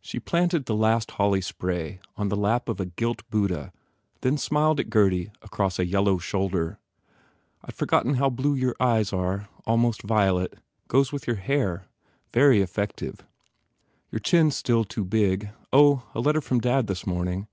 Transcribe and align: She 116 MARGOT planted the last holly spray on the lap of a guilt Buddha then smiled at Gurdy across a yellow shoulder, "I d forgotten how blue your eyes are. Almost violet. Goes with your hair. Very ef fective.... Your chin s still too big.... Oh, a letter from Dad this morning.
She 0.00 0.18
116 0.18 0.18
MARGOT 0.18 0.30
planted 0.30 0.66
the 0.66 0.76
last 0.82 1.10
holly 1.12 1.40
spray 1.40 2.00
on 2.16 2.28
the 2.28 2.34
lap 2.34 2.68
of 2.68 2.80
a 2.80 2.86
guilt 2.86 3.22
Buddha 3.30 3.72
then 4.22 4.36
smiled 4.36 4.80
at 4.80 4.90
Gurdy 4.90 5.30
across 5.42 5.78
a 5.78 5.86
yellow 5.86 6.18
shoulder, 6.18 6.80
"I 7.62 7.68
d 7.68 7.72
forgotten 7.74 8.14
how 8.14 8.30
blue 8.30 8.56
your 8.56 8.74
eyes 8.80 9.12
are. 9.12 9.48
Almost 9.64 10.02
violet. 10.02 10.58
Goes 10.88 11.12
with 11.12 11.28
your 11.28 11.36
hair. 11.36 11.86
Very 12.32 12.64
ef 12.64 12.72
fective.... 12.74 13.20
Your 14.10 14.18
chin 14.18 14.48
s 14.48 14.56
still 14.56 14.82
too 14.82 15.04
big.... 15.04 15.50
Oh, 15.72 16.02
a 16.16 16.20
letter 16.20 16.40
from 16.40 16.58
Dad 16.60 16.88
this 16.88 17.06
morning. 17.06 17.46